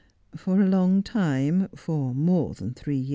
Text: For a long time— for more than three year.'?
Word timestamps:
For 0.35 0.59
a 0.59 0.65
long 0.65 1.03
time— 1.03 1.67
for 1.75 2.15
more 2.15 2.55
than 2.55 2.73
three 2.73 2.97
year.'? 2.97 3.09